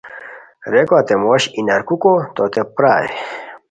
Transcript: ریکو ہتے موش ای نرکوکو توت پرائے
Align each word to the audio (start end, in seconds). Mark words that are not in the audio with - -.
ریکو 0.71 0.95
ہتے 0.99 1.15
موش 1.23 1.43
ای 1.55 1.61
نرکوکو 1.67 2.13
توت 2.35 2.55
پرائے 2.75 3.07